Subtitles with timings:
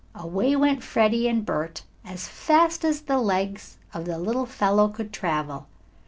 [0.15, 5.13] Away went Freddie and Bert, as fast as the legs of the little fellow could
[5.13, 5.67] travel.